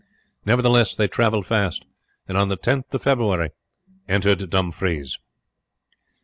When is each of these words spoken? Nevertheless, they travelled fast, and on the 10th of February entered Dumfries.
Nevertheless, 0.47 0.95
they 0.95 1.07
travelled 1.07 1.45
fast, 1.45 1.85
and 2.27 2.35
on 2.35 2.49
the 2.49 2.57
10th 2.57 2.91
of 2.91 3.03
February 3.03 3.51
entered 4.07 4.49
Dumfries. 4.49 5.19